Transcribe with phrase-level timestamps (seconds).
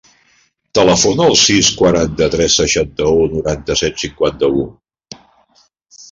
[0.77, 4.65] Telefona al sis, quaranta-tres, seixanta-u, noranta-set, cinquanta-u.